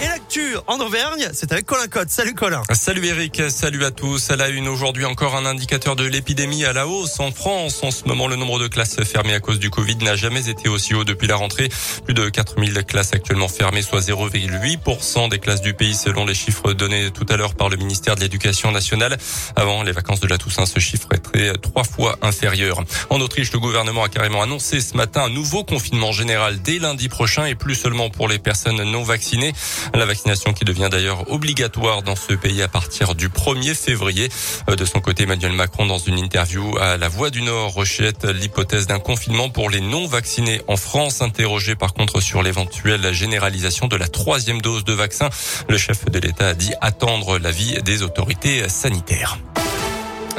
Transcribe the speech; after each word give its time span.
Et 0.00 0.06
l'actu 0.06 0.56
en 0.66 0.80
Auvergne, 0.80 1.28
c'est 1.32 1.52
avec 1.52 1.66
Colin 1.66 1.86
Cotte. 1.86 2.10
Salut 2.10 2.34
Colin. 2.34 2.62
Salut 2.72 3.06
Eric, 3.06 3.42
salut 3.48 3.84
à 3.84 3.90
tous. 3.90 4.30
À 4.30 4.36
la 4.36 4.48
une 4.48 4.68
aujourd'hui 4.68 5.04
encore 5.04 5.36
un 5.36 5.46
indicateur 5.46 5.94
de 5.94 6.04
l'épidémie 6.04 6.64
à 6.64 6.72
la 6.72 6.86
hausse 6.88 7.20
en 7.20 7.30
France. 7.30 7.82
En 7.82 7.90
ce 7.90 8.04
moment, 8.06 8.26
le 8.26 8.36
nombre 8.36 8.58
de 8.58 8.66
classes 8.66 8.96
fermées 9.04 9.34
à 9.34 9.40
cause 9.40 9.58
du 9.58 9.70
Covid 9.70 9.96
n'a 9.96 10.16
jamais 10.16 10.48
été 10.48 10.68
aussi 10.68 10.94
haut 10.94 11.04
depuis 11.04 11.28
la 11.28 11.36
rentrée. 11.36 11.68
Plus 12.04 12.14
de 12.14 12.28
4000 12.28 12.84
classes 12.84 13.12
actuellement 13.12 13.48
fermées, 13.48 13.82
soit 13.82 14.00
0,8% 14.00 15.28
des 15.28 15.38
classes 15.38 15.60
du 15.60 15.74
pays 15.74 15.94
selon 15.94 16.26
les 16.26 16.34
chiffres 16.34 16.72
donnés 16.72 17.10
tout 17.10 17.26
à 17.28 17.36
l'heure 17.36 17.54
par 17.54 17.68
le 17.68 17.76
ministère 17.76 18.16
de 18.16 18.20
l'Éducation 18.20 18.72
nationale. 18.72 19.16
Avant 19.56 19.82
les 19.82 19.92
vacances 19.92 20.20
de 20.20 20.26
la 20.26 20.38
Toussaint, 20.38 20.66
ce 20.66 20.80
chiffre 20.80 21.08
est 21.34 21.60
trois 21.60 21.84
fois 21.84 22.18
inférieur. 22.22 22.82
En 23.10 23.20
Autriche, 23.20 23.52
le 23.52 23.60
gouvernement 23.60 24.02
a 24.02 24.08
carrément 24.08 24.42
annoncé 24.42 24.80
ce 24.80 24.96
matin 24.96 25.24
un 25.24 25.30
nouveau 25.30 25.62
confinement 25.64 26.12
général 26.12 26.60
dès 26.62 26.78
lundi 26.78 27.08
prochain 27.08 27.46
et 27.46 27.54
plus 27.54 27.74
seulement 27.74 28.10
pour 28.10 28.28
les 28.28 28.38
personnes 28.38 28.82
non 28.82 29.02
vaccinées. 29.02 29.52
La 29.92 30.06
vaccination 30.06 30.52
qui 30.52 30.64
devient 30.64 30.88
d'ailleurs 30.90 31.30
obligatoire 31.30 32.02
dans 32.02 32.16
ce 32.16 32.32
pays 32.32 32.62
à 32.62 32.68
partir 32.68 33.14
du 33.14 33.28
1er 33.28 33.74
février. 33.74 34.28
Euh, 34.70 34.76
de 34.76 34.84
son 34.84 35.00
côté, 35.00 35.24
Emmanuel 35.24 35.52
Macron, 35.52 35.86
dans 35.86 35.98
une 35.98 36.18
interview 36.18 36.76
à 36.78 36.96
La 36.96 37.08
Voix 37.08 37.30
du 37.30 37.42
Nord, 37.42 37.74
rejette 37.74 38.24
l'hypothèse 38.24 38.86
d'un 38.86 38.98
confinement 38.98 39.50
pour 39.50 39.70
les 39.70 39.80
non 39.80 40.06
vaccinés 40.06 40.62
en 40.68 40.76
France. 40.76 41.22
Interrogé 41.22 41.74
par 41.74 41.94
contre 41.94 42.20
sur 42.20 42.42
l'éventuelle 42.42 43.12
généralisation 43.12 43.86
de 43.86 43.96
la 43.96 44.08
troisième 44.08 44.60
dose 44.60 44.84
de 44.84 44.92
vaccin, 44.92 45.28
le 45.68 45.78
chef 45.78 46.04
de 46.06 46.18
l'État 46.18 46.48
a 46.48 46.54
dit 46.54 46.72
attendre 46.80 47.38
l'avis 47.38 47.82
des 47.82 48.02
autorités 48.02 48.68
sanitaires. 48.68 49.38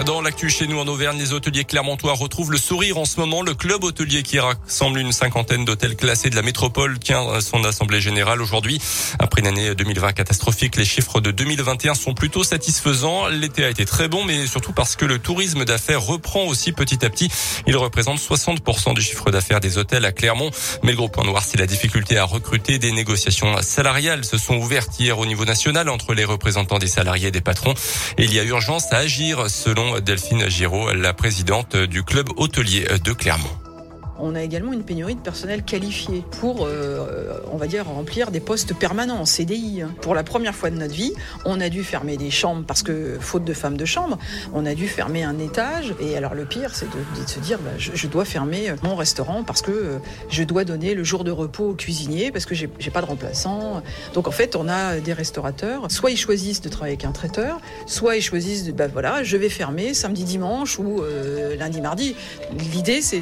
Dans 0.03 0.21
l'actu 0.21 0.49
chez 0.49 0.67
nous 0.67 0.77
en 0.77 0.87
Auvergne, 0.87 1.17
les 1.17 1.31
hôteliers 1.31 1.63
clermontois 1.63 2.13
retrouvent 2.13 2.51
le 2.51 2.57
sourire 2.57 2.97
en 2.97 3.05
ce 3.05 3.17
moment. 3.19 3.41
Le 3.41 3.53
club 3.53 3.83
hôtelier 3.85 4.23
qui 4.23 4.39
rassemble 4.39 4.99
une 4.99 5.13
cinquantaine 5.13 5.63
d'hôtels 5.63 5.95
classés 5.95 6.29
de 6.29 6.35
la 6.35 6.41
métropole 6.41 6.99
tient 6.99 7.39
son 7.39 7.63
assemblée 7.63 8.01
générale 8.01 8.41
aujourd'hui. 8.41 8.81
Après 9.19 9.39
une 9.39 9.47
année 9.47 9.73
2020 9.73 10.11
catastrophique, 10.11 10.75
les 10.75 10.83
chiffres 10.83 11.21
de 11.21 11.31
2021 11.31 11.95
sont 11.95 12.13
plutôt 12.13 12.43
satisfaisants. 12.43 13.29
L'été 13.29 13.63
a 13.63 13.69
été 13.69 13.85
très 13.85 14.09
bon, 14.09 14.25
mais 14.25 14.45
surtout 14.47 14.73
parce 14.73 14.97
que 14.97 15.05
le 15.05 15.17
tourisme 15.17 15.63
d'affaires 15.63 16.01
reprend 16.01 16.43
aussi 16.43 16.73
petit 16.73 17.03
à 17.05 17.09
petit. 17.09 17.31
Il 17.65 17.77
représente 17.77 18.19
60% 18.19 18.93
du 18.95 19.01
chiffre 19.01 19.31
d'affaires 19.31 19.61
des 19.61 19.77
hôtels 19.77 20.03
à 20.03 20.11
Clermont. 20.11 20.51
Mais 20.83 20.91
le 20.91 20.97
gros 20.97 21.09
point 21.09 21.23
noir, 21.23 21.43
c'est 21.43 21.57
la 21.57 21.67
difficulté 21.67 22.17
à 22.17 22.25
recruter. 22.25 22.79
Des 22.79 22.91
négociations 22.91 23.55
salariales 23.61 24.25
se 24.25 24.37
sont 24.37 24.57
ouvertes 24.57 24.99
hier 24.99 25.17
au 25.17 25.25
niveau 25.25 25.45
national 25.45 25.87
entre 25.87 26.13
les 26.13 26.25
représentants 26.25 26.79
des 26.79 26.87
salariés 26.87 27.29
et 27.29 27.31
des 27.31 27.41
patrons. 27.41 27.73
Il 28.17 28.33
y 28.33 28.39
a 28.39 28.43
urgence 28.43 28.91
à 28.91 28.97
agir 28.97 29.49
selon 29.49 29.84
Delphine 30.01 30.49
Giraud, 30.49 30.93
la 30.93 31.13
présidente 31.13 31.75
du 31.75 32.03
club 32.03 32.27
hôtelier 32.37 32.85
de 33.03 33.13
Clermont. 33.13 33.64
On 34.19 34.35
a 34.35 34.41
également 34.41 34.73
une 34.73 34.83
pénurie 34.83 35.15
de 35.15 35.19
personnel 35.19 35.63
qualifié 35.63 36.23
pour, 36.39 36.65
euh, 36.65 37.39
on 37.51 37.57
va 37.57 37.67
dire, 37.67 37.85
remplir 37.85 38.31
des 38.31 38.39
postes 38.39 38.73
permanents 38.73 39.19
en 39.19 39.25
CDI. 39.25 39.83
Pour 40.01 40.15
la 40.15 40.23
première 40.23 40.55
fois 40.55 40.69
de 40.69 40.77
notre 40.77 40.93
vie, 40.93 41.13
on 41.45 41.59
a 41.59 41.69
dû 41.69 41.83
fermer 41.83 42.17
des 42.17 42.31
chambres 42.31 42.63
parce 42.65 42.83
que, 42.83 43.17
faute 43.19 43.43
de 43.43 43.53
femmes 43.53 43.77
de 43.77 43.85
chambre, 43.85 44.17
on 44.53 44.65
a 44.65 44.73
dû 44.73 44.87
fermer 44.87 45.23
un 45.23 45.37
étage. 45.39 45.95
Et 45.99 46.15
alors 46.15 46.33
le 46.33 46.45
pire, 46.45 46.73
c'est 46.73 46.85
de, 46.85 47.27
se 47.27 47.39
dire, 47.39 47.59
bah, 47.59 47.71
je, 47.77 48.07
dois 48.07 48.25
fermer 48.25 48.73
mon 48.83 48.95
restaurant 48.95 49.43
parce 49.43 49.61
que 49.61 49.71
euh, 49.71 49.97
je 50.29 50.43
dois 50.43 50.63
donner 50.63 50.93
le 50.93 51.03
jour 51.03 51.23
de 51.23 51.31
repos 51.31 51.69
au 51.71 51.73
cuisinier 51.73 52.31
parce 52.31 52.45
que 52.45 52.55
j'ai 52.55 52.67
pas 52.67 53.01
de 53.01 53.07
remplaçant. 53.07 53.81
Donc 54.13 54.27
en 54.27 54.31
fait, 54.31 54.55
on 54.55 54.67
a 54.69 54.99
des 54.99 55.13
restaurateurs, 55.13 55.91
soit 55.91 56.11
ils 56.11 56.17
choisissent 56.17 56.61
de 56.61 56.69
travailler 56.69 56.93
avec 56.93 57.05
un 57.05 57.11
traiteur, 57.11 57.59
soit 57.85 58.15
ils 58.15 58.21
choisissent, 58.21 58.63
de, 58.65 58.71
bah 58.71 58.87
voilà, 58.87 59.23
je 59.23 59.37
vais 59.37 59.49
fermer 59.49 59.93
samedi, 59.93 60.23
dimanche 60.23 60.79
ou 60.79 61.01
euh, 61.01 61.55
lundi, 61.57 61.81
mardi. 61.81 62.15
L'idée, 62.73 63.01
c'est 63.01 63.21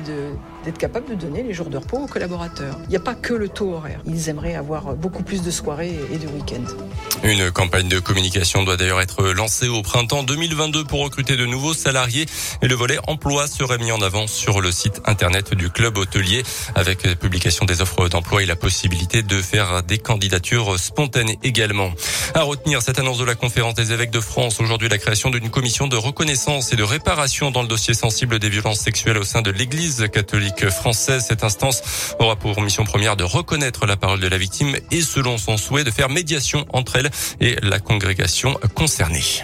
d'être 0.66 0.78
capable 0.84 1.08
de 1.08 1.16
donner 1.16 1.44
les 1.44 1.54
jours 1.54 1.70
de 1.70 1.78
repos 1.78 2.00
aux 2.00 2.08
collaborateurs. 2.08 2.78
Il 2.84 2.90
n'y 2.90 2.98
a 2.98 3.00
pas 3.00 3.16
que 3.16 3.34
le 3.34 3.48
taux 3.48 3.72
horaire. 3.72 4.02
Ils 4.06 4.28
aimeraient 4.28 4.56
avoir 4.56 4.96
beaucoup 4.96 5.24
plus 5.24 5.42
de 5.42 5.50
soirées 5.50 5.98
et 6.12 6.18
de 6.18 6.28
week-ends. 6.28 6.76
Une 7.24 7.52
campagne 7.52 7.88
de 7.88 8.00
communication 8.00 8.64
doit 8.64 8.76
d'ailleurs 8.76 9.00
être 9.00 9.30
lancée 9.30 9.70
au 9.70 9.82
printemps 9.82 10.24
2022 10.24 10.84
pour 10.84 11.00
recruter 11.00 11.38
de 11.38 11.46
nouveaux 11.46 11.74
salariés 11.74 12.26
et 12.62 12.68
le 12.68 12.76
volet 12.76 12.98
emploi 13.08 13.48
serait 13.48 13.78
mis 13.78 13.94
en 13.94 14.02
avant 14.02 14.28
sur 14.28 14.60
le 14.60 14.74
site 14.74 15.02
internet 15.06 15.54
du 15.54 15.70
club 15.70 15.98
hôtelier 15.98 16.44
avec 16.76 17.04
la 17.04 17.16
publication 17.16 17.64
des 17.64 17.82
offres 17.82 18.10
d'emploi 18.10 18.44
et 18.44 18.46
la 18.46 18.58
possibilité 18.58 19.24
de 19.24 19.42
faire 19.42 19.84
des 19.84 20.00
candidatures 20.00 20.78
spontanées 20.78 21.40
également. 21.44 21.92
À 22.34 22.42
retenir 22.42 22.82
cette 22.82 23.00
annonce 23.00 23.20
de 23.20 23.26
la 23.26 23.36
conférence 23.36 23.76
des 23.76 23.94
évêques 23.94 24.12
de 24.12 24.20
France 24.20 24.60
aujourd'hui 24.60 24.90
la 24.90 24.98
création 24.98 25.30
d'une 25.30 25.50
commission 25.50 25.88
de 25.88 25.96
reconnaissance 25.96 26.74
et 26.74 26.76
de 26.76 26.84
réparation 26.84 27.52
dans 27.52 27.62
le 27.62 27.70
dossier 27.70 27.94
sensible 27.94 28.38
des 28.38 28.50
violences 28.50 28.82
sexuelles 28.82 29.18
au 29.18 29.24
sein 29.24 29.42
de 29.42 29.52
l'église 29.52 30.08
catholique 30.12 30.66
française. 30.74 31.26
Cette 31.28 31.44
instance 31.44 31.82
aura 32.20 32.36
pour 32.36 32.62
mission 32.62 32.84
première 32.84 33.16
de 33.16 33.24
reconnaître 33.24 33.86
la 33.86 33.98
parole 33.98 34.20
de 34.20 34.28
la 34.28 34.38
victime 34.38 34.76
et 34.92 35.02
selon 35.02 35.38
son 35.38 35.58
souhait 35.58 35.84
de 35.84 35.92
faire 35.92 36.10
médiation 36.10 36.66
entre 36.74 36.98
elle 36.98 37.10
et 37.40 37.56
la 37.62 37.80
congrégation 37.80 38.60
concernée. 38.76 39.44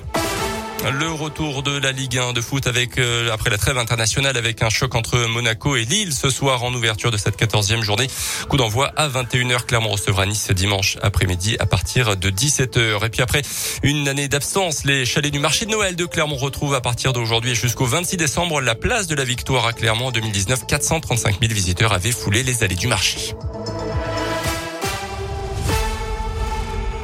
Le 0.81 1.11
retour 1.11 1.61
de 1.61 1.77
la 1.77 1.91
Ligue 1.91 2.17
1 2.17 2.31
de 2.31 2.39
foot 2.39 2.65
avec 2.65 2.97
euh, 2.97 3.33
après 3.33 3.49
la 3.49 3.57
trêve 3.57 3.77
internationale 3.77 4.37
avec 4.37 4.63
un 4.63 4.69
choc 4.69 4.95
entre 4.95 5.17
Monaco 5.27 5.75
et 5.75 5.83
Lille 5.83 6.13
ce 6.13 6.29
soir 6.29 6.63
en 6.63 6.73
ouverture 6.73 7.11
de 7.11 7.17
cette 7.17 7.37
14e 7.37 7.81
journée. 7.81 8.07
Coup 8.47 8.55
d'envoi 8.55 8.87
à 8.95 9.09
21h. 9.09 9.65
Clermont 9.65 9.89
recevra 9.89 10.25
Nice 10.25 10.51
dimanche 10.51 10.97
après-midi 11.01 11.57
à 11.59 11.65
partir 11.65 12.15
de 12.15 12.29
17h. 12.29 13.05
Et 13.05 13.09
puis 13.09 13.21
après 13.21 13.41
une 13.83 14.07
année 14.07 14.29
d'absence, 14.29 14.85
les 14.85 15.05
chalets 15.05 15.33
du 15.33 15.39
marché 15.39 15.65
de 15.65 15.71
Noël 15.71 15.97
de 15.97 16.05
Clermont 16.05 16.37
retrouvent 16.37 16.75
à 16.75 16.81
partir 16.81 17.11
d'aujourd'hui 17.11 17.55
jusqu'au 17.55 17.85
26 17.85 18.15
décembre 18.15 18.61
la 18.61 18.75
place 18.75 19.07
de 19.07 19.15
la 19.15 19.25
Victoire 19.25 19.67
à 19.67 19.73
Clermont 19.73 20.07
en 20.07 20.11
2019. 20.11 20.65
435 20.65 21.41
000 21.41 21.53
visiteurs 21.53 21.91
avaient 21.91 22.13
foulé 22.13 22.41
les 22.41 22.63
allées 22.63 22.75
du 22.75 22.87
marché. 22.87 23.35